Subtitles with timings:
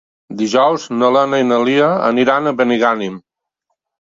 [0.37, 3.21] Dijous na Lena i na Lia aniran a Benigànim.